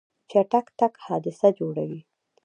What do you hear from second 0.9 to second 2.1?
حادثه جوړوي.